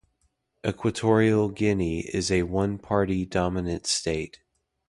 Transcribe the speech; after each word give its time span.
Equatorial 0.65 1.49
Guinea 1.49 1.99
is 2.07 2.31
a 2.31 2.41
one 2.41 2.79
party 2.79 3.23
dominant 3.23 3.85
state. 3.85 4.39